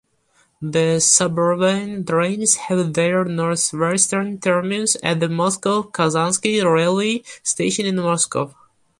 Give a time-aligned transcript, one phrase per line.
[0.63, 8.51] The suburban trains have their northwestern terminus at Moscow Kazansky railway station in Moscow.